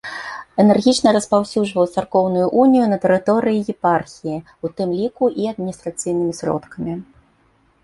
[0.61, 6.93] Энергічна распаўсюджваў царкоўную унію на тэрыторыі епархіі, у тым ліку і адміністрацыйнымі сродкамі.